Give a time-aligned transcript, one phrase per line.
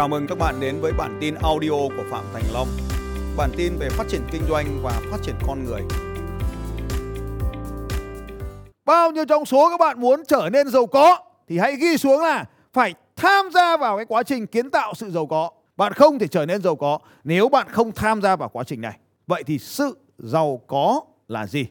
[0.00, 2.68] Chào mừng các bạn đến với bản tin audio của Phạm Thành Long.
[3.36, 5.80] Bản tin về phát triển kinh doanh và phát triển con người.
[8.84, 11.18] Bao nhiêu trong số các bạn muốn trở nên giàu có
[11.48, 15.10] thì hãy ghi xuống là phải tham gia vào cái quá trình kiến tạo sự
[15.10, 15.50] giàu có.
[15.76, 18.80] Bạn không thể trở nên giàu có nếu bạn không tham gia vào quá trình
[18.80, 18.98] này.
[19.26, 21.66] Vậy thì sự giàu có là gì?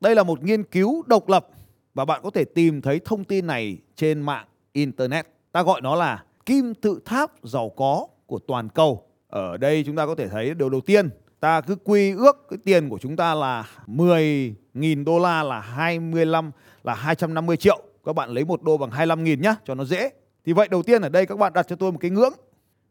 [0.00, 1.48] Đây là một nghiên cứu độc lập
[1.94, 5.26] và bạn có thể tìm thấy thông tin này trên mạng internet.
[5.52, 9.06] Ta gọi nó là kim tự tháp giàu có của toàn cầu.
[9.28, 12.58] Ở đây chúng ta có thể thấy điều đầu tiên, ta cứ quy ước cái
[12.64, 16.50] tiền của chúng ta là 10.000 đô la là 25
[16.82, 17.82] là 250 triệu.
[18.04, 20.10] Các bạn lấy một đô bằng 25.000 nhá cho nó dễ.
[20.44, 22.32] Thì vậy đầu tiên ở đây các bạn đặt cho tôi một cái ngưỡng.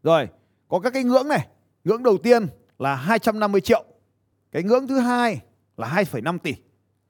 [0.03, 0.27] Rồi,
[0.67, 1.47] có các cái ngưỡng này.
[1.83, 2.47] Ngưỡng đầu tiên
[2.79, 3.83] là 250 triệu.
[4.51, 5.41] Cái ngưỡng thứ hai
[5.77, 6.55] là 2,5 tỷ.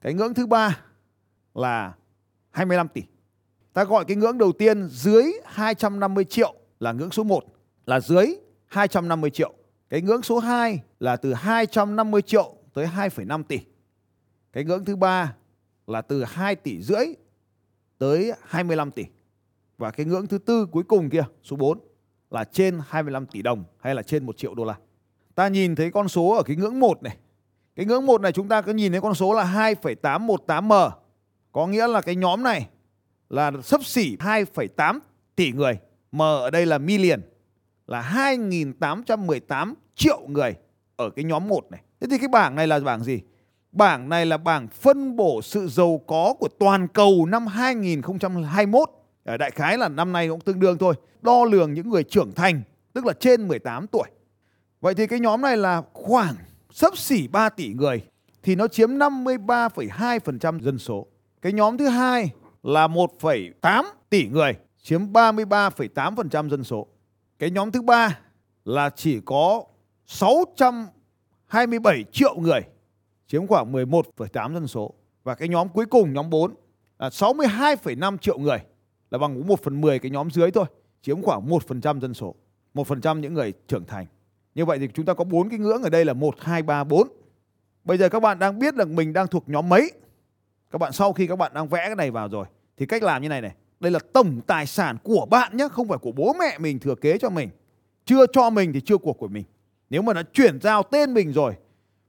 [0.00, 0.80] Cái ngưỡng thứ ba
[1.54, 1.94] là
[2.50, 3.02] 25 tỷ.
[3.74, 7.44] Ta gọi cái ngưỡng đầu tiên dưới 250 triệu là ngưỡng số 1
[7.86, 8.26] là dưới
[8.66, 9.52] 250 triệu.
[9.90, 13.60] Cái ngưỡng số 2 là từ 250 triệu tới 2,5 tỷ.
[14.52, 15.34] Cái ngưỡng thứ ba
[15.86, 17.06] là từ 2 tỷ rưỡi
[17.98, 19.04] tới 25 tỷ.
[19.78, 21.78] Và cái ngưỡng thứ tư cuối cùng kia, số 4
[22.30, 24.74] là trên 25 tỷ đồng hay là trên 1 triệu đô la.
[25.34, 27.16] Ta nhìn thấy con số ở cái ngưỡng 1 này.
[27.76, 30.90] Cái ngưỡng 1 này chúng ta cứ nhìn thấy con số là 2,818M.
[31.52, 32.68] Có nghĩa là cái nhóm này
[33.34, 34.98] là sấp xỉ 2,8
[35.36, 35.78] tỷ người.
[36.12, 37.20] M ở đây là million
[37.86, 40.54] là 2.818 triệu người
[40.96, 41.80] ở cái nhóm 1 này.
[42.00, 43.20] Thế thì cái bảng này là bảng gì?
[43.72, 48.88] Bảng này là bảng phân bổ sự giàu có của toàn cầu năm 2021.
[49.24, 50.94] Ở ờ, đại khái là năm nay cũng tương đương thôi.
[51.22, 54.08] Đo lường những người trưởng thành, tức là trên 18 tuổi.
[54.80, 56.34] Vậy thì cái nhóm này là khoảng
[56.70, 58.02] sấp xỉ 3 tỷ người
[58.42, 61.06] thì nó chiếm 53,2% dân số.
[61.42, 62.30] Cái nhóm thứ hai
[62.64, 66.86] là 1,8 tỷ người, chiếm 33,8% dân số.
[67.38, 68.18] Cái nhóm thứ ba
[68.64, 69.62] là chỉ có
[70.06, 72.60] 627 triệu người,
[73.26, 74.94] chiếm khoảng 11,8 dân số.
[75.24, 76.54] Và cái nhóm cuối cùng, nhóm 4
[76.98, 78.58] là 62,5 triệu người,
[79.10, 80.66] là bằng 1 phần 10 cái nhóm dưới thôi,
[81.02, 82.34] chiếm khoảng 1% dân số.
[82.74, 84.06] 1% những người trưởng thành.
[84.54, 86.84] Như vậy thì chúng ta có bốn cái ngưỡng ở đây là 1, 2, 3,
[86.84, 87.08] 4.
[87.84, 89.90] Bây giờ các bạn đang biết là mình đang thuộc nhóm mấy.
[90.74, 92.46] Các bạn sau khi các bạn đang vẽ cái này vào rồi
[92.76, 93.54] thì cách làm như này này.
[93.80, 96.94] Đây là tổng tài sản của bạn nhé, không phải của bố mẹ mình thừa
[96.94, 97.48] kế cho mình.
[98.04, 99.44] Chưa cho mình thì chưa cuộc của mình.
[99.90, 101.56] Nếu mà đã chuyển giao tên mình rồi,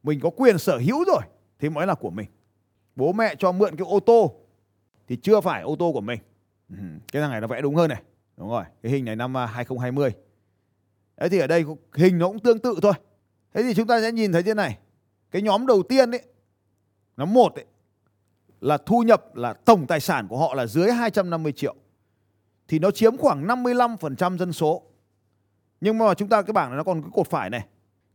[0.03, 1.21] mình có quyền sở hữu rồi
[1.59, 2.27] thì mới là của mình.
[2.95, 4.35] Bố mẹ cho mượn cái ô tô
[5.07, 6.19] thì chưa phải ô tô của mình.
[6.69, 6.75] Ừ,
[7.11, 8.01] cái thằng này nó vẽ đúng hơn này.
[8.37, 10.11] Đúng rồi, cái hình này năm à, 2020.
[11.17, 11.65] Đấy thì ở đây
[11.95, 12.93] hình nó cũng tương tự thôi.
[13.53, 14.77] Thế thì chúng ta sẽ nhìn thấy thế này.
[15.31, 16.21] Cái nhóm đầu tiên ấy,
[17.17, 17.65] nhóm một ấy,
[18.65, 21.75] là thu nhập là tổng tài sản của họ là dưới 250 triệu.
[22.67, 24.81] Thì nó chiếm khoảng 55% dân số.
[25.81, 27.65] Nhưng mà chúng ta cái bảng này nó còn cái cột phải này.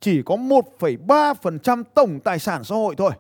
[0.01, 3.11] Chỉ có 1,3% tổng tài sản xã hội thôi.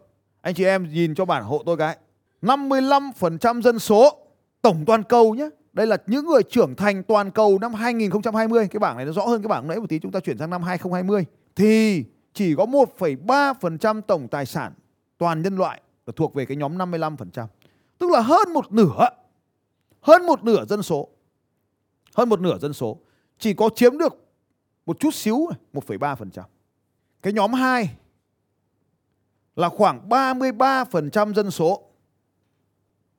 [0.41, 1.97] Anh chị em nhìn cho bản hộ tôi cái.
[2.43, 4.27] 55% dân số
[4.63, 5.49] tổng toàn cầu nhé.
[5.73, 8.69] Đây là những người trưởng thành toàn cầu năm 2020.
[8.69, 10.51] Cái bảng này nó rõ hơn cái bảng nãy một tí chúng ta chuyển sang
[10.51, 11.25] năm 2020.
[11.57, 12.05] Thì
[12.35, 14.73] chỉ có 1,3% tổng tài sản
[15.19, 17.47] toàn nhân loại là thuộc về cái nhóm 55%.
[17.99, 19.09] Tức là hơn một nửa.
[20.01, 21.09] Hơn một nửa dân số.
[22.15, 22.99] Hơn một nửa dân số.
[23.39, 24.31] Chỉ có chiếm được
[24.87, 26.43] một chút xíu 1,3%.
[27.23, 27.97] Cái nhóm 2
[29.57, 31.91] là khoảng 33% dân số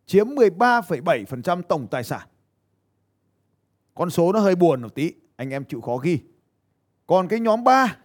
[0.05, 2.27] chiếm 13,7% tổng tài sản.
[3.93, 6.19] Con số nó hơi buồn một tí, anh em chịu khó ghi.
[7.07, 7.97] Còn cái nhóm 3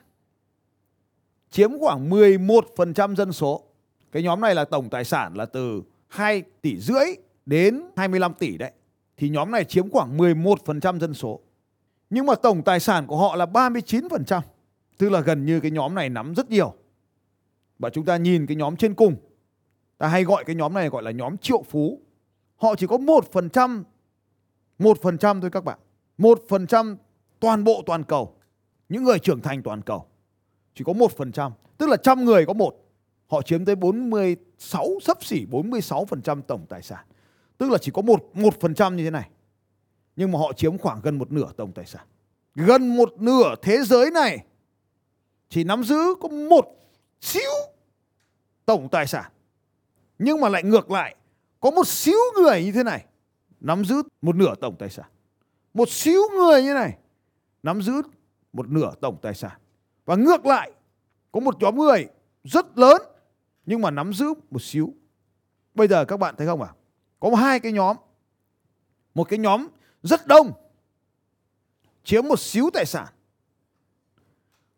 [1.50, 3.65] chiếm khoảng 11% dân số.
[4.16, 7.06] Cái nhóm này là tổng tài sản là từ 2 tỷ rưỡi
[7.46, 8.72] đến 25 tỷ đấy.
[9.16, 11.40] Thì nhóm này chiếm khoảng 11% dân số.
[12.10, 14.40] Nhưng mà tổng tài sản của họ là 39%.
[14.98, 16.74] Tức là gần như cái nhóm này nắm rất nhiều.
[17.78, 19.16] Và chúng ta nhìn cái nhóm trên cùng.
[19.98, 22.00] Ta hay gọi cái nhóm này gọi là nhóm triệu phú.
[22.56, 23.82] Họ chỉ có 1%,
[24.78, 25.78] 1% thôi các bạn.
[26.18, 26.96] 1%
[27.40, 28.34] toàn bộ toàn cầu.
[28.88, 30.06] Những người trưởng thành toàn cầu.
[30.74, 31.50] Chỉ có 1%.
[31.78, 32.85] Tức là trăm người có một.
[33.26, 37.04] Họ chiếm tới 46, sấp xỉ 46% tổng tài sản.
[37.58, 39.30] Tức là chỉ có một, 1% như thế này.
[40.16, 42.06] Nhưng mà họ chiếm khoảng gần một nửa tổng tài sản.
[42.54, 44.44] Gần một nửa thế giới này
[45.48, 46.66] chỉ nắm giữ có một
[47.20, 47.50] xíu
[48.66, 49.32] tổng tài sản.
[50.18, 51.16] Nhưng mà lại ngược lại,
[51.60, 53.04] có một xíu người như thế này
[53.60, 55.06] nắm giữ một nửa tổng tài sản.
[55.74, 56.98] Một xíu người như này
[57.62, 58.02] nắm giữ
[58.52, 59.58] một nửa tổng tài sản.
[60.04, 60.72] Và ngược lại,
[61.32, 62.06] có một nhóm người
[62.44, 63.02] rất lớn
[63.66, 64.94] nhưng mà nắm giữ một xíu.
[65.74, 66.68] Bây giờ các bạn thấy không ạ?
[66.72, 66.76] À?
[67.20, 67.96] Có hai cái nhóm.
[69.14, 69.66] Một cái nhóm
[70.02, 70.52] rất đông
[72.04, 73.06] chiếm một xíu tài sản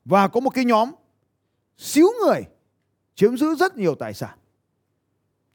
[0.04, 0.90] và có một cái nhóm
[1.76, 2.42] xíu người
[3.14, 4.38] chiếm giữ rất nhiều tài sản.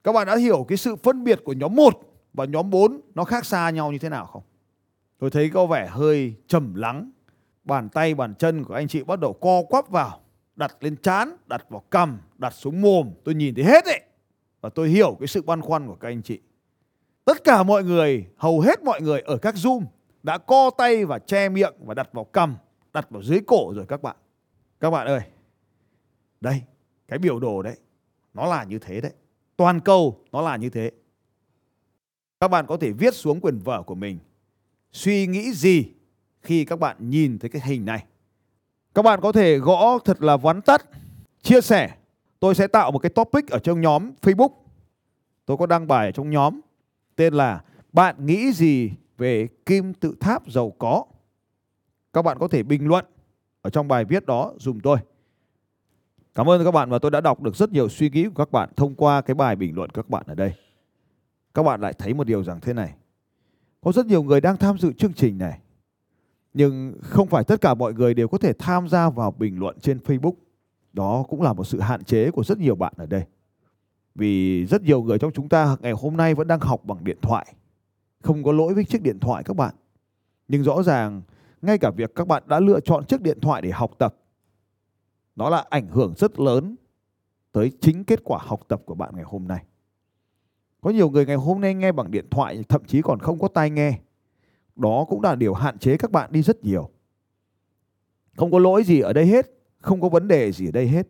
[0.03, 1.99] Các bạn đã hiểu cái sự phân biệt của nhóm 1
[2.33, 4.43] và nhóm 4 nó khác xa nhau như thế nào không?
[5.19, 7.11] Tôi thấy có vẻ hơi trầm lắng.
[7.63, 10.22] Bàn tay, bàn chân của anh chị bắt đầu co quắp vào.
[10.55, 13.11] Đặt lên chán, đặt vào cầm, đặt xuống mồm.
[13.23, 14.01] Tôi nhìn thấy hết đấy.
[14.61, 16.39] Và tôi hiểu cái sự băn khoăn của các anh chị.
[17.25, 19.83] Tất cả mọi người, hầu hết mọi người ở các Zoom
[20.23, 22.55] đã co tay và che miệng và đặt vào cầm,
[22.93, 24.15] đặt vào dưới cổ rồi các bạn.
[24.79, 25.21] Các bạn ơi,
[26.41, 26.61] đây,
[27.07, 27.75] cái biểu đồ đấy,
[28.33, 29.11] nó là như thế đấy.
[29.57, 30.91] Toàn cầu nó là như thế.
[32.39, 34.19] Các bạn có thể viết xuống quyển vở của mình
[34.91, 35.85] suy nghĩ gì
[36.41, 38.05] khi các bạn nhìn thấy cái hình này.
[38.95, 40.85] Các bạn có thể gõ thật là vắn tắt,
[41.41, 41.95] chia sẻ.
[42.39, 44.49] Tôi sẽ tạo một cái topic ở trong nhóm Facebook.
[45.45, 46.59] Tôi có đăng bài ở trong nhóm
[47.15, 47.61] tên là
[47.93, 51.05] Bạn nghĩ gì về kim tự tháp giàu có?
[52.13, 53.05] Các bạn có thể bình luận
[53.61, 54.97] ở trong bài viết đó dùm tôi.
[56.35, 58.51] Cảm ơn các bạn và tôi đã đọc được rất nhiều suy nghĩ của các
[58.51, 60.53] bạn thông qua cái bài bình luận của các bạn ở đây.
[61.53, 62.93] Các bạn lại thấy một điều rằng thế này.
[63.81, 65.59] Có rất nhiều người đang tham dự chương trình này.
[66.53, 69.79] Nhưng không phải tất cả mọi người đều có thể tham gia vào bình luận
[69.79, 70.33] trên Facebook.
[70.93, 73.23] Đó cũng là một sự hạn chế của rất nhiều bạn ở đây.
[74.15, 77.17] Vì rất nhiều người trong chúng ta ngày hôm nay vẫn đang học bằng điện
[77.21, 77.53] thoại.
[78.21, 79.75] Không có lỗi với chiếc điện thoại các bạn.
[80.47, 81.21] Nhưng rõ ràng,
[81.61, 84.15] ngay cả việc các bạn đã lựa chọn chiếc điện thoại để học tập,
[85.35, 86.75] nó là ảnh hưởng rất lớn
[87.51, 89.63] tới chính kết quả học tập của bạn ngày hôm nay.
[90.81, 93.47] Có nhiều người ngày hôm nay nghe bằng điện thoại, thậm chí còn không có
[93.47, 93.99] tai nghe.
[94.75, 96.89] Đó cũng là điều hạn chế các bạn đi rất nhiều.
[98.37, 101.07] Không có lỗi gì ở đây hết, không có vấn đề gì ở đây hết.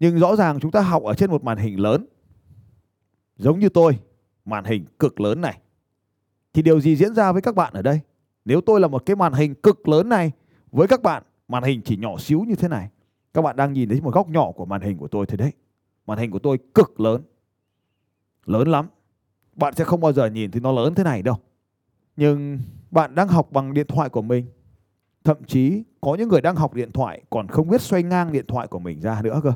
[0.00, 2.06] Nhưng rõ ràng chúng ta học ở trên một màn hình lớn.
[3.36, 3.98] Giống như tôi,
[4.44, 5.60] màn hình cực lớn này.
[6.52, 8.00] Thì điều gì diễn ra với các bạn ở đây?
[8.44, 10.32] Nếu tôi là một cái màn hình cực lớn này
[10.72, 12.88] với các bạn màn hình chỉ nhỏ xíu như thế này
[13.34, 15.52] các bạn đang nhìn thấy một góc nhỏ của màn hình của tôi thế đấy
[16.06, 17.22] màn hình của tôi cực lớn
[18.46, 18.88] lớn lắm
[19.54, 21.36] bạn sẽ không bao giờ nhìn thấy nó lớn thế này đâu
[22.20, 22.58] nhưng
[22.90, 24.46] bạn đang học bằng điện thoại của mình
[25.24, 28.44] thậm chí có những người đang học điện thoại còn không biết xoay ngang điện
[28.48, 29.52] thoại của mình ra nữa cơ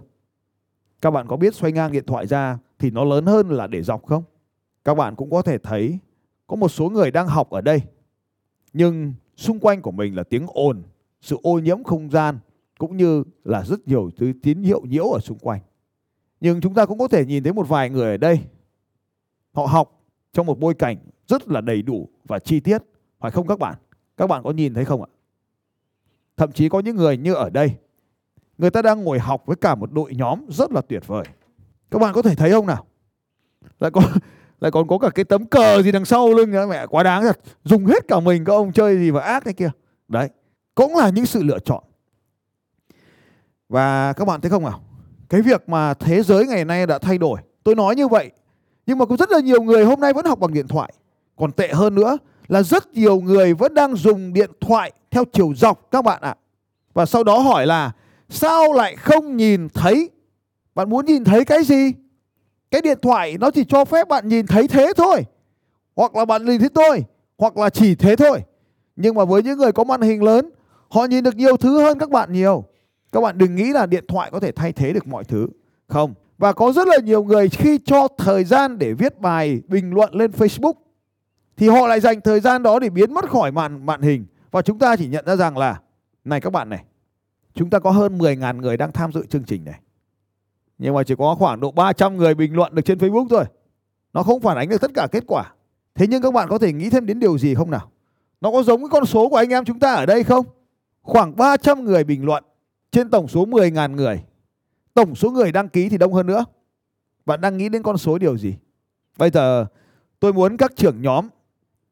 [1.00, 3.82] các bạn có biết xoay ngang điện thoại ra thì nó lớn hơn là để
[3.82, 4.22] dọc không
[4.84, 5.98] các bạn cũng có thể thấy
[6.46, 7.82] có một số người đang học ở đây,
[8.72, 10.82] nhưng xung quanh của mình là tiếng ồn,
[11.20, 12.38] sự ô nhiễm không gian,
[12.78, 15.60] cũng như là rất nhiều thứ tín hiệu nhiễu ở xung quanh.
[16.40, 18.40] Nhưng chúng ta cũng có thể nhìn thấy một vài người ở đây.
[19.52, 20.02] Họ học
[20.32, 20.96] trong một bối cảnh
[21.28, 22.82] rất là đầy đủ và chi tiết.
[23.20, 23.74] Phải không các bạn?
[24.16, 25.08] Các bạn có nhìn thấy không ạ?
[26.36, 27.76] Thậm chí có những người như ở đây.
[28.58, 31.24] Người ta đang ngồi học với cả một đội nhóm rất là tuyệt vời.
[31.90, 32.86] Các bạn có thể thấy không nào?
[33.80, 34.02] Lại có,
[34.60, 37.22] lại còn có cả cái tấm cờ gì đằng sau lưng nữa, mẹ, quá đáng
[37.22, 37.40] thật.
[37.64, 39.70] Dùng hết cả mình, các ông chơi gì mà ác thế kia.
[40.08, 40.28] Đấy,
[40.74, 41.84] cũng là những sự lựa chọn
[43.68, 44.80] và các bạn thấy không nào
[45.28, 48.30] cái việc mà thế giới ngày nay đã thay đổi tôi nói như vậy,
[48.86, 50.92] nhưng mà có rất là nhiều người hôm nay vẫn học bằng điện thoại
[51.36, 55.52] còn tệ hơn nữa là rất nhiều người vẫn đang dùng điện thoại theo chiều
[55.56, 56.36] dọc, các bạn ạ
[56.94, 57.92] và sau đó hỏi là,
[58.28, 60.10] sao lại không nhìn thấy
[60.74, 61.92] bạn muốn nhìn thấy cái gì
[62.70, 65.24] cái điện thoại nó chỉ cho phép bạn nhìn thấy thế thôi
[65.96, 67.04] hoặc là bạn nhìn thấy tôi,
[67.38, 68.40] hoặc là chỉ thế thôi
[68.96, 70.50] nhưng mà với những người có màn hình lớn,
[70.94, 72.64] Họ nhìn được nhiều thứ hơn các bạn nhiều.
[73.12, 75.46] Các bạn đừng nghĩ là điện thoại có thể thay thế được mọi thứ.
[75.88, 76.14] Không.
[76.38, 80.14] Và có rất là nhiều người khi cho thời gian để viết bài bình luận
[80.14, 80.72] lên Facebook
[81.56, 84.62] thì họ lại dành thời gian đó để biến mất khỏi màn màn hình và
[84.62, 85.80] chúng ta chỉ nhận ra rằng là
[86.24, 86.84] này các bạn này,
[87.54, 89.80] chúng ta có hơn 10.000 người đang tham dự chương trình này.
[90.78, 93.44] Nhưng mà chỉ có khoảng độ 300 người bình luận được trên Facebook thôi.
[94.12, 95.52] Nó không phản ánh được tất cả kết quả.
[95.94, 97.90] Thế nhưng các bạn có thể nghĩ thêm đến điều gì không nào?
[98.40, 100.46] Nó có giống cái con số của anh em chúng ta ở đây không?
[101.04, 102.44] khoảng 300 người bình luận
[102.90, 104.24] trên tổng số 10.000 người.
[104.94, 106.44] Tổng số người đăng ký thì đông hơn nữa.
[107.26, 108.54] Bạn đang nghĩ đến con số điều gì?
[109.16, 109.66] Bây giờ
[110.20, 111.28] tôi muốn các trưởng nhóm,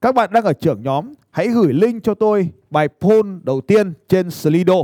[0.03, 3.93] các bạn đang ở trưởng nhóm, hãy gửi link cho tôi bài poll đầu tiên
[4.09, 4.75] trên Slido.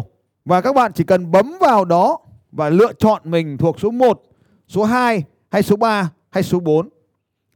[0.45, 2.19] Và các bạn chỉ cần bấm vào đó
[2.53, 4.23] và lựa chọn mình thuộc số 1,
[4.69, 6.89] số 2 hay số 3 hay số 4.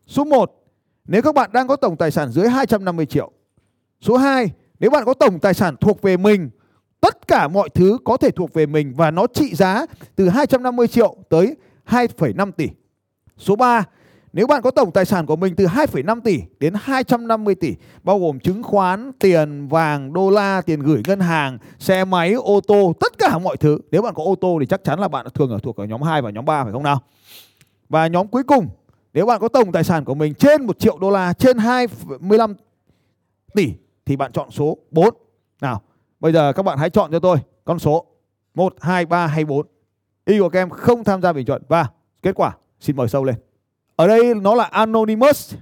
[0.07, 0.53] Số 1,
[1.05, 3.31] nếu các bạn đang có tổng tài sản dưới 250 triệu.
[4.01, 4.51] Số 2,
[4.81, 6.51] nếu bạn có tổng tài sản thuộc về mình
[7.03, 10.89] Tất cả mọi thứ có thể thuộc về mình và nó trị giá từ 250
[10.89, 12.69] triệu tới 2,5 tỷ.
[13.39, 13.85] Số 3,
[14.33, 18.19] nếu bạn có tổng tài sản của mình từ 2,5 tỷ đến 250 tỷ, bao
[18.19, 22.93] gồm chứng khoán, tiền, vàng, đô la, tiền gửi ngân hàng, xe máy, ô tô,
[23.01, 23.79] tất cả mọi thứ.
[23.91, 26.03] Nếu bạn có ô tô thì chắc chắn là bạn thường ở thuộc ở nhóm
[26.03, 27.01] 2 và nhóm 3 phải không nào?
[27.89, 28.69] Và nhóm cuối cùng,
[29.15, 32.55] nếu bạn có tổng tài sản của mình trên 1 triệu đô la, trên 25
[33.55, 33.73] tỷ
[34.07, 35.15] thì bạn chọn số 4
[35.61, 35.83] Nào,
[36.21, 38.07] Bây giờ các bạn hãy chọn cho tôi con số
[38.55, 39.67] 1, 2, 3 hay 4.
[40.25, 41.87] Y của các em không tham gia bình chuẩn và
[42.23, 43.52] kết quả xin mời sâu lên.
[43.97, 45.55] Ở đây nó là anonymous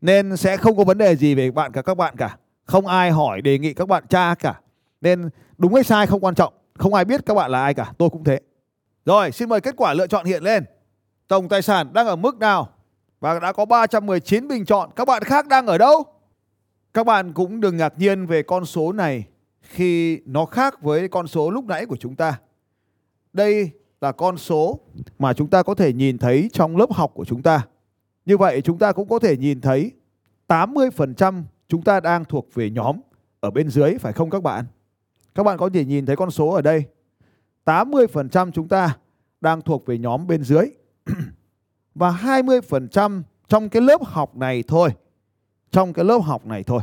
[0.00, 2.36] nên sẽ không có vấn đề gì về bạn cả các bạn cả.
[2.64, 4.60] Không ai hỏi đề nghị các bạn tra cả.
[5.00, 6.54] Nên đúng hay sai không quan trọng.
[6.74, 7.92] Không ai biết các bạn là ai cả.
[7.98, 8.40] Tôi cũng thế.
[9.04, 10.64] Rồi, xin mời kết quả lựa chọn hiện lên.
[11.28, 12.68] Tổng tài sản đang ở mức nào?
[13.20, 14.90] Và đã có 319 bình chọn.
[14.96, 16.04] Các bạn khác đang ở đâu?
[16.94, 19.24] Các bạn cũng đừng ngạc nhiên về con số này
[19.60, 22.38] khi nó khác với con số lúc nãy của chúng ta.
[23.32, 24.80] Đây là con số
[25.18, 27.66] mà chúng ta có thể nhìn thấy trong lớp học của chúng ta.
[28.26, 29.92] Như vậy, chúng ta cũng có thể nhìn thấy
[30.48, 33.00] 80% chúng ta đang thuộc về nhóm
[33.40, 34.64] ở bên dưới, phải không các bạn?
[35.34, 36.84] Các bạn có thể nhìn thấy con số ở đây.
[37.64, 38.96] 80% chúng ta
[39.40, 40.64] đang thuộc về nhóm bên dưới.
[41.94, 44.90] Và 20% trong cái lớp học này thôi.
[45.70, 46.82] Trong cái lớp học này thôi.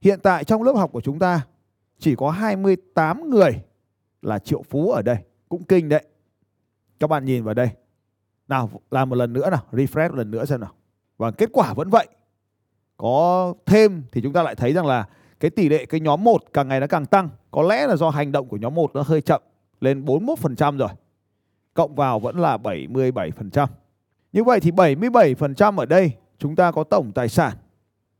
[0.00, 1.46] Hiện tại trong lớp học của chúng ta,
[1.98, 3.60] chỉ có 28 người
[4.22, 5.16] là triệu phú ở đây.
[5.48, 6.04] Cũng kinh đấy.
[7.00, 7.70] Các bạn nhìn vào đây.
[8.48, 10.72] Nào làm một lần nữa nào, refresh một lần nữa xem nào.
[11.16, 12.06] Và kết quả vẫn vậy.
[12.96, 15.08] Có thêm thì chúng ta lại thấy rằng là
[15.40, 17.28] cái tỷ lệ cái nhóm 1 càng ngày nó càng tăng.
[17.50, 19.42] Có lẽ là do hành động của nhóm 1 nó hơi chậm
[19.80, 20.88] lên 41% rồi.
[21.74, 23.66] Cộng vào vẫn là 77%.
[24.32, 27.56] Như vậy thì 77% ở đây chúng ta có tổng tài sản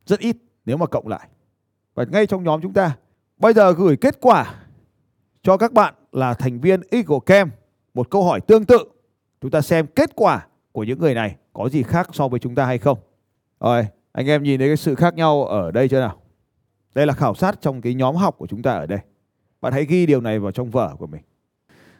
[0.05, 1.27] rất ít nếu mà cộng lại.
[1.95, 2.97] Và ngay trong nhóm chúng ta
[3.37, 4.55] bây giờ gửi kết quả
[5.43, 7.53] cho các bạn là thành viên Eagle Camp
[7.93, 8.77] một câu hỏi tương tự.
[9.41, 12.55] Chúng ta xem kết quả của những người này có gì khác so với chúng
[12.55, 12.97] ta hay không.
[13.59, 16.17] Rồi, anh em nhìn thấy cái sự khác nhau ở đây chưa nào?
[16.95, 18.99] Đây là khảo sát trong cái nhóm học của chúng ta ở đây.
[19.61, 21.21] Bạn hãy ghi điều này vào trong vở của mình.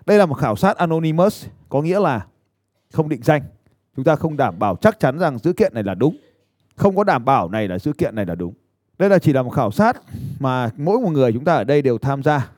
[0.05, 2.25] Đây là một khảo sát anonymous, có nghĩa là
[2.93, 3.41] không định danh.
[3.95, 6.17] Chúng ta không đảm bảo chắc chắn rằng dữ kiện này là đúng.
[6.75, 8.53] Không có đảm bảo này là dữ kiện này là đúng.
[8.97, 10.01] Đây là chỉ là một khảo sát
[10.39, 12.49] mà mỗi một người chúng ta ở đây đều tham gia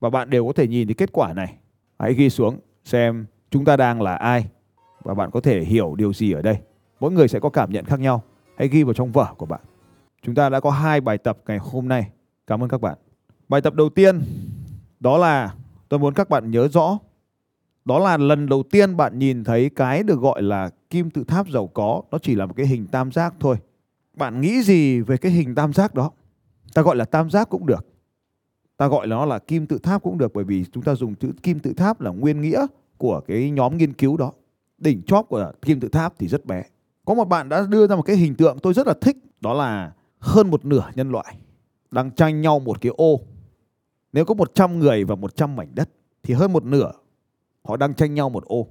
[0.00, 1.54] và bạn đều có thể nhìn thấy kết quả này.
[1.98, 4.46] Hãy ghi xuống xem chúng ta đang là ai
[5.02, 6.58] và bạn có thể hiểu điều gì ở đây.
[7.00, 8.22] Mỗi người sẽ có cảm nhận khác nhau.
[8.58, 9.60] Hãy ghi vào trong vở của bạn.
[10.22, 12.10] Chúng ta đã có hai bài tập ngày hôm nay.
[12.46, 12.98] Cảm ơn các bạn.
[13.48, 14.22] Bài tập đầu tiên,
[15.00, 15.54] đó là,
[15.88, 16.98] tôi muốn các bạn nhớ rõ,
[17.84, 21.48] đó là lần đầu tiên bạn nhìn thấy cái được gọi là kim tự tháp
[21.48, 23.56] giàu có nó chỉ là một cái hình tam giác thôi
[24.14, 26.10] bạn nghĩ gì về cái hình tam giác đó
[26.74, 27.86] ta gọi là tam giác cũng được
[28.76, 31.32] ta gọi nó là kim tự tháp cũng được, bởi vì chúng ta dùng chữ
[31.42, 32.66] kim tự tháp là nguyên nghĩa
[32.96, 34.32] của cái nhóm nghiên cứu đó
[34.78, 36.62] đỉnh chóp của kim tự tháp thì rất bé
[37.04, 39.54] có một bạn đã đưa ra một cái hình tượng tôi rất là thích, đó
[39.54, 41.36] là hơn một nửa nhân loại
[41.90, 43.20] đang tranh nhau một cái ô
[44.12, 45.88] nếu có 100 người và 100 mảnh đất
[46.22, 46.92] thì hơn một nửa
[47.64, 48.66] họ đang tranh nhau một ô.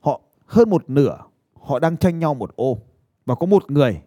[0.00, 1.18] Họ, hơn một nửa
[1.54, 2.78] họ đang tranh nhau một ô
[3.26, 4.02] và có một người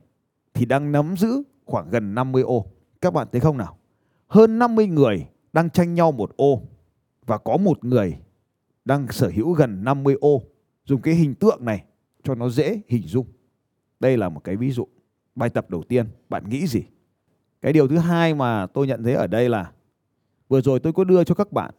[0.54, 2.66] thì đang nắm giữ khoảng gần 50 ô.
[3.02, 3.78] Các bạn thấy không nào?
[4.32, 6.62] Hơn 50 người đang tranh nhau một ô
[7.26, 8.18] và có một người
[8.86, 10.42] đang sở hữu gần 50 ô.
[10.86, 11.84] Dùng cái hình tượng này
[12.24, 13.26] cho nó dễ hình dung.
[14.00, 14.88] Đây là một cái ví dụ.
[15.36, 16.84] Bài tập đầu tiên, bạn nghĩ gì?
[17.62, 19.72] Cái điều thứ hai mà tôi nhận thấy ở đây là
[20.48, 21.74] vừa rồi tôi có đưa cho các bạn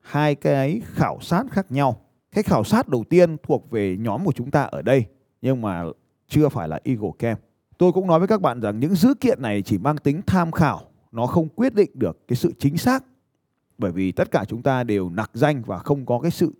[0.00, 2.00] hai cái khảo sát khác nhau.
[2.32, 5.04] Cái khảo sát đầu tiên thuộc về nhóm của chúng ta ở đây
[5.42, 5.84] nhưng mà
[6.28, 7.40] chưa phải là Eagle Camp.
[7.78, 10.52] Tôi cũng nói với các bạn rằng những dữ kiện này chỉ mang tính tham
[10.52, 13.04] khảo, nó không quyết định được cái sự chính xác.
[13.78, 16.52] Bởi vì tất cả chúng ta đều nặc danh và không có cái sự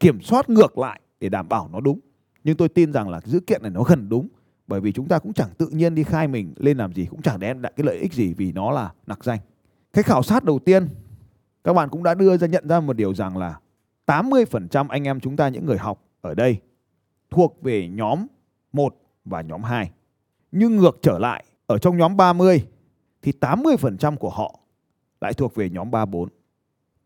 [0.00, 2.00] kiểm soát ngược lại để đảm bảo nó đúng.
[2.44, 4.28] Nhưng tôi tin rằng là dữ kiện này nó gần đúng
[4.66, 7.22] bởi vì chúng ta cũng chẳng tự nhiên đi khai mình lên làm gì cũng
[7.22, 9.38] chẳng đem lại cái lợi ích gì vì nó là nặc danh.
[9.92, 10.88] Cái khảo sát đầu tiên
[11.64, 13.58] các bạn cũng đã đưa ra nhận ra một điều rằng là
[14.06, 16.56] 80% anh em chúng ta những người học ở đây
[17.30, 18.26] thuộc về nhóm
[18.72, 19.90] 1 và nhóm 2.
[20.52, 22.66] Nhưng ngược trở lại, ở trong nhóm 30
[23.22, 24.58] thì 80% của họ
[25.20, 26.28] lại thuộc về nhóm 3 4.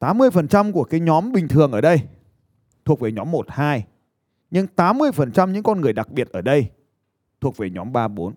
[0.00, 2.00] 80% của cái nhóm bình thường ở đây
[2.84, 3.86] thuộc về nhóm 1 2.
[4.50, 6.70] Nhưng 80% những con người đặc biệt ở đây
[7.40, 8.34] thuộc về nhóm 3 4.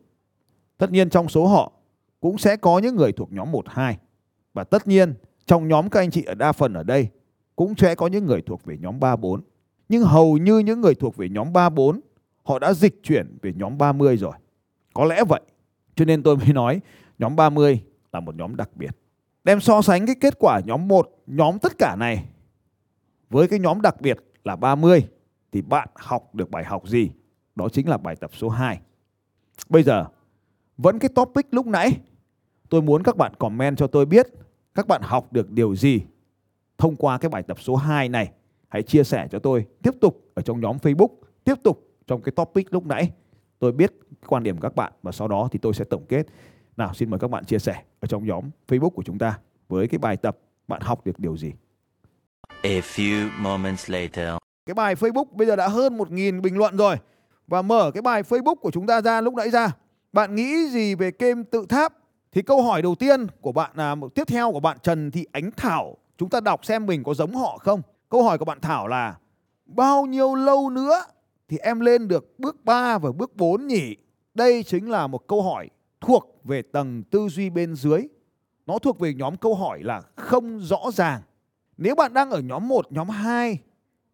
[0.78, 1.72] Tất nhiên trong số họ
[2.20, 3.98] cũng sẽ có những người thuộc nhóm 1 2.
[4.54, 5.14] Và tất nhiên
[5.46, 7.10] trong nhóm các anh chị ở đa phần ở đây
[7.56, 9.42] cũng sẽ có những người thuộc về nhóm 3 4.
[9.90, 12.00] Nhưng hầu như những người thuộc về nhóm 3 4
[12.44, 14.34] họ đã dịch chuyển về nhóm 30 rồi.
[14.94, 15.42] Có lẽ vậy.
[15.96, 16.82] Cho nên tôi mới nói
[17.20, 17.84] nhóm 30
[18.14, 18.92] là một nhóm đặc biệt.
[19.44, 22.26] Đem so sánh cái kết quả nhóm 1, nhóm tất cả này
[23.30, 25.08] với cái nhóm đặc biệt là 30
[25.52, 27.12] thì bạn học được bài học gì?
[27.56, 28.80] Đó chính là bài tập số 2.
[29.70, 30.06] Bây giờ
[30.78, 31.92] vẫn cái topic lúc nãy
[32.70, 34.28] tôi muốn các bạn comment cho tôi biết
[34.76, 36.02] các bạn học được điều gì
[36.78, 38.32] thông qua cái bài tập số 2 này.
[38.68, 41.10] Hãy chia sẻ cho tôi tiếp tục ở trong nhóm Facebook,
[41.44, 43.12] tiếp tục trong cái topic lúc nãy.
[43.60, 43.94] Tôi biết
[44.28, 46.28] quan điểm các bạn và sau đó thì tôi sẽ tổng kết.
[46.80, 49.40] Nào xin mời các bạn chia sẻ ở trong nhóm Facebook của chúng ta.
[49.70, 51.54] với cái bài tập bạn học được điều gì.
[52.48, 54.38] A few moments later.
[54.66, 56.96] Cái bài Facebook bây giờ đã hơn 1.000 bình luận rồi.
[57.48, 59.72] Và mở cái bài Facebook của chúng ta ra lúc nãy ra.
[60.14, 61.94] Bạn nghĩ gì về game tự tháp?
[62.32, 65.52] Thì câu hỏi đầu tiên của bạn là tiếp theo của bạn Trần Thị Ánh
[65.58, 65.98] Thảo.
[66.18, 67.82] Chúng ta đọc xem mình có giống họ không?
[68.10, 69.18] Câu hỏi của bạn Thảo là
[69.66, 71.04] bao nhiêu lâu nữa
[71.50, 73.96] thì em lên được bước 3 và bước 4 nhỉ?
[74.34, 75.70] Đây chính là một câu hỏi
[76.10, 78.08] thuộc về tầng tư duy bên dưới.
[78.66, 81.22] Nó thuộc về nhóm câu hỏi là không rõ ràng.
[81.78, 83.60] Nếu bạn đang ở nhóm 1, nhóm 2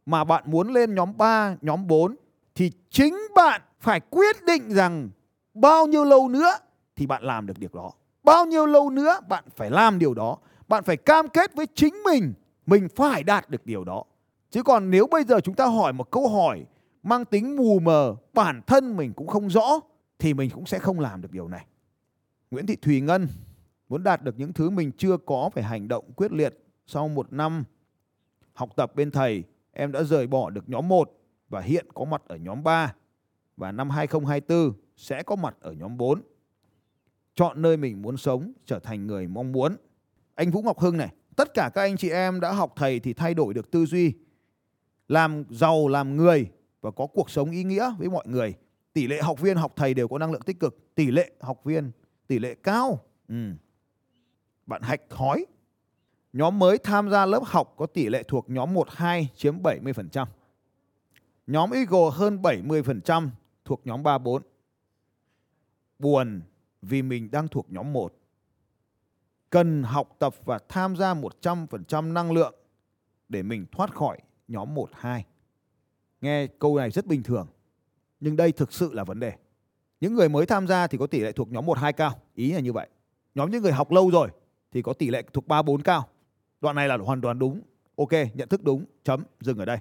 [0.05, 2.15] mà bạn muốn lên nhóm 3, nhóm 4
[2.55, 5.09] thì chính bạn phải quyết định rằng
[5.53, 6.51] bao nhiêu lâu nữa
[6.95, 7.91] thì bạn làm được điều đó.
[8.23, 10.37] Bao nhiêu lâu nữa bạn phải làm điều đó.
[10.67, 12.33] Bạn phải cam kết với chính mình
[12.65, 14.03] mình phải đạt được điều đó.
[14.51, 16.65] Chứ còn nếu bây giờ chúng ta hỏi một câu hỏi
[17.03, 19.79] mang tính mù mờ, bản thân mình cũng không rõ
[20.19, 21.65] thì mình cũng sẽ không làm được điều này.
[22.55, 23.27] Nguyễn Thị Thùy Ngân
[23.89, 26.53] muốn đạt được những thứ mình chưa có phải hành động quyết liệt
[26.85, 27.63] sau một năm
[28.53, 31.11] học tập bên thầy em đã rời bỏ được nhóm 1
[31.49, 32.93] và hiện có mặt ở nhóm 3
[33.57, 36.21] và năm 2024 sẽ có mặt ở nhóm 4.
[37.35, 39.75] Chọn nơi mình muốn sống, trở thành người mong muốn.
[40.35, 43.13] Anh Vũ Ngọc Hưng này, tất cả các anh chị em đã học thầy thì
[43.13, 44.13] thay đổi được tư duy,
[45.07, 48.53] làm giàu, làm người và có cuộc sống ý nghĩa với mọi người.
[48.93, 51.63] Tỷ lệ học viên học thầy đều có năng lượng tích cực, tỷ lệ học
[51.63, 51.91] viên
[52.27, 52.99] tỷ lệ cao.
[53.27, 53.51] Ừ.
[54.65, 55.45] Bạn Hạch Khói,
[56.33, 60.25] nhóm mới tham gia lớp học có tỷ lệ thuộc nhóm 1 2 chiếm 70%.
[61.47, 63.29] Nhóm Eagle hơn 70%
[63.65, 64.41] thuộc nhóm 3 4.
[65.99, 66.41] Buồn
[66.81, 68.13] vì mình đang thuộc nhóm 1.
[69.49, 72.55] Cần học tập và tham gia 100% năng lượng
[73.29, 74.17] để mình thoát khỏi
[74.47, 75.25] nhóm 1 2.
[76.21, 77.47] Nghe câu này rất bình thường,
[78.19, 79.33] nhưng đây thực sự là vấn đề.
[80.05, 82.51] Những người mới tham gia thì có tỷ lệ thuộc nhóm 1 2 cao, ý
[82.51, 82.89] là như vậy.
[83.35, 84.29] Nhóm những người học lâu rồi
[84.71, 86.07] thì có tỷ lệ thuộc 3 4 cao.
[86.61, 87.61] Đoạn này là hoàn toàn đúng.
[87.95, 89.77] Ok, nhận thức đúng, chấm, dừng ở đây.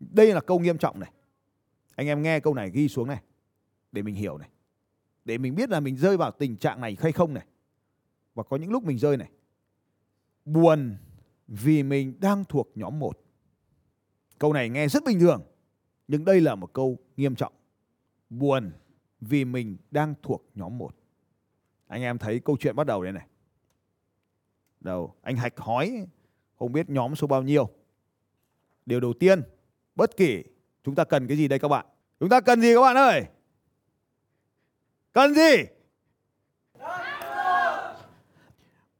[0.00, 1.12] Đây là câu nghiêm trọng này.
[1.96, 3.22] Anh em nghe câu này ghi xuống này
[3.92, 4.48] để mình hiểu này.
[5.24, 7.46] Để mình biết là mình rơi vào tình trạng này hay không này.
[8.34, 9.30] Và có những lúc mình rơi này.
[10.44, 10.96] Buồn
[11.46, 13.18] vì mình đang thuộc nhóm 1.
[14.38, 15.42] Câu này nghe rất bình thường,
[16.08, 17.52] nhưng đây là một câu nghiêm trọng.
[18.30, 18.72] Buồn
[19.20, 20.94] vì mình đang thuộc nhóm 1.
[21.86, 23.26] Anh em thấy câu chuyện bắt đầu đây này.
[24.80, 26.06] Đầu, anh Hạch hỏi
[26.58, 27.70] không biết nhóm số bao nhiêu.
[28.86, 29.42] Điều đầu tiên,
[29.94, 30.44] bất kỳ
[30.84, 31.86] chúng ta cần cái gì đây các bạn?
[32.20, 33.24] Chúng ta cần gì các bạn ơi?
[35.12, 35.56] Cần gì?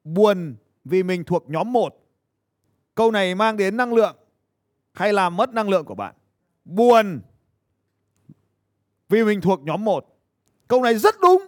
[0.04, 1.94] Buồn vì mình thuộc nhóm 1.
[2.94, 4.16] Câu này mang đến năng lượng
[4.92, 6.14] hay làm mất năng lượng của bạn?
[6.64, 7.20] Buồn
[9.08, 10.06] vì mình thuộc nhóm 1.
[10.68, 11.46] Câu này rất đúng.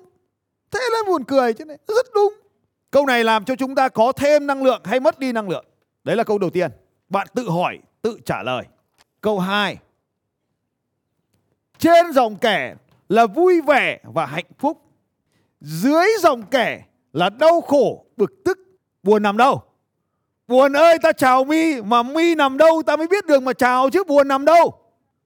[0.70, 2.34] Thế là buồn cười chứ này, rất đúng.
[2.90, 5.64] Câu này làm cho chúng ta có thêm năng lượng hay mất đi năng lượng?
[6.04, 6.70] Đấy là câu đầu tiên.
[7.08, 8.64] Bạn tự hỏi, tự trả lời.
[9.20, 9.78] Câu 2.
[11.78, 12.74] Trên dòng kẻ
[13.08, 14.82] là vui vẻ và hạnh phúc.
[15.60, 18.58] Dưới dòng kẻ là đau khổ, bực tức,
[19.02, 19.62] buồn nằm đâu?
[20.48, 23.90] Buồn ơi ta chào mi mà mi nằm đâu ta mới biết đường mà chào
[23.90, 24.72] chứ buồn nằm đâu?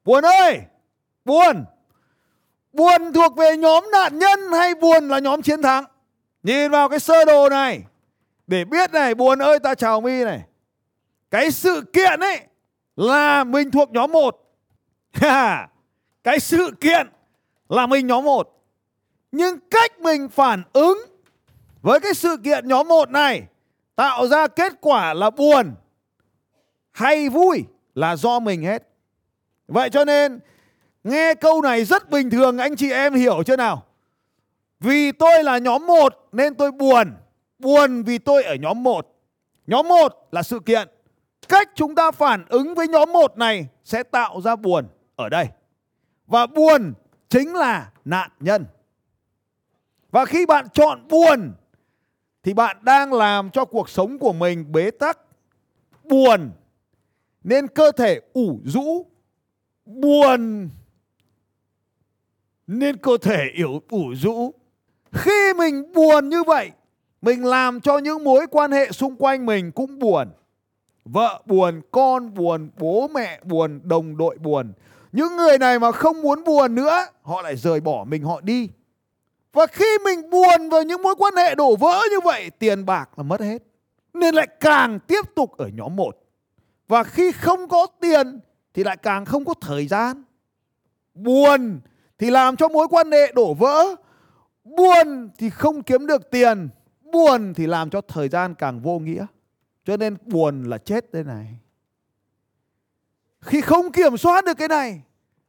[0.05, 0.61] Buồn ơi,
[1.25, 1.65] buồn.
[2.75, 5.85] Buồn thuộc về nhóm nạn nhân hay buồn là nhóm chiến thắng?
[6.43, 7.83] Nhìn vào cái sơ đồ này
[8.47, 10.41] để biết này, buồn ơi ta chào mi này.
[11.31, 12.41] Cái sự kiện ấy
[12.97, 14.41] là mình thuộc nhóm 1.
[16.25, 17.11] cái sự kiện
[17.69, 18.65] là mình nhóm 1.
[19.33, 20.99] Nhưng cách mình phản ứng
[21.83, 23.43] với cái sự kiện nhóm 1 này
[23.97, 25.75] tạo ra kết quả là buồn
[26.93, 28.89] hay vui là do mình hết.
[29.69, 30.41] Vậy cho nên
[31.05, 33.85] nghe câu này rất bình thường anh chị em hiểu chưa nào?
[34.81, 37.15] Vì tôi là nhóm 1 nên tôi buồn.
[37.59, 39.07] Buồn vì tôi ở nhóm 1.
[39.67, 40.89] Nhóm 1 là sự kiện.
[41.49, 45.47] Cách chúng ta phản ứng với nhóm 1 này sẽ tạo ra buồn ở đây.
[46.27, 46.95] Và buồn
[47.29, 48.67] chính là nạn nhân.
[50.11, 51.53] Và khi bạn chọn buồn
[52.43, 55.19] thì bạn đang làm cho cuộc sống của mình bế tắc,
[56.05, 56.51] buồn
[57.45, 59.07] nên cơ thể ủ rũ,
[59.85, 60.71] buồn
[62.67, 64.55] nên cơ thể yếu ủ rũ.
[65.13, 66.71] Khi mình buồn như vậy,
[67.23, 70.29] mình làm cho những mối quan hệ xung quanh mình cũng buồn.
[71.05, 74.73] Vợ buồn, con buồn, bố mẹ buồn, đồng đội buồn.
[75.13, 78.69] Những người này mà không muốn buồn nữa, họ lại rời bỏ mình họ đi.
[79.53, 83.11] Và khi mình buồn về những mối quan hệ đổ vỡ như vậy, tiền bạc
[83.17, 83.63] là mất hết.
[84.15, 86.17] Nên lại càng tiếp tục ở nhóm 1.
[86.89, 88.41] Và khi không có tiền
[88.75, 90.23] thì lại càng không có thời gian.
[91.15, 91.81] Buồn
[92.25, 93.95] thì làm cho mối quan hệ đổ vỡ.
[94.65, 96.69] Buồn thì không kiếm được tiền.
[97.13, 99.27] buồn thì làm cho thời gian càng vô nghĩa.
[99.85, 101.47] Cho nên buồn là chết đây này.
[103.41, 105.03] Khi không kiểm soát được cái này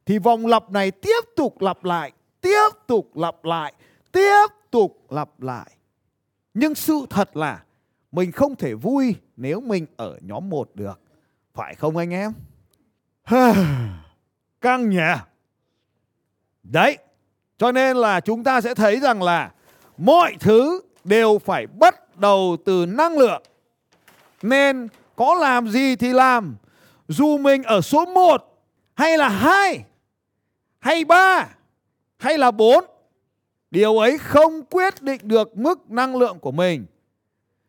[0.06, 3.72] thì vòng lặp này tiếp tục lặp lại, tiếp tục lặp lại,
[4.12, 5.70] tiếp tục lặp lại.
[6.54, 7.64] Nhưng sự thật là
[8.12, 11.00] mình không thể vui nếu mình ở nhóm 1 được.
[11.54, 12.32] Phải không anh em?
[14.60, 15.12] Căng nhỉ?
[16.70, 16.98] Đấy,
[17.58, 19.50] cho nên là chúng ta sẽ thấy rằng là
[19.96, 23.42] mọi thứ đều phải bắt đầu từ năng lượng.
[24.42, 26.56] Nên có làm gì thì làm.
[27.08, 28.62] Dù mình ở số 1
[28.94, 29.84] hay là 2
[30.78, 31.48] hay 3
[32.18, 32.84] hay là 4
[33.70, 36.86] điều ấy không quyết định được mức năng lượng của mình.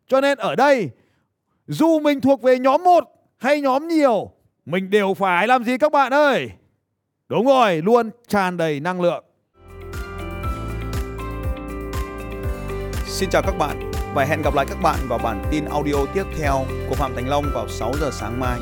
[0.07, 0.89] Cho nên ở đây
[1.67, 3.03] dù mình thuộc về nhóm 1
[3.37, 4.31] hay nhóm nhiều,
[4.65, 6.49] mình đều phải làm gì các bạn ơi?
[7.29, 9.23] Đúng rồi, luôn tràn đầy năng lượng.
[13.05, 16.23] Xin chào các bạn và hẹn gặp lại các bạn vào bản tin audio tiếp
[16.39, 18.59] theo của Phạm Thành Long vào 6 giờ sáng mai.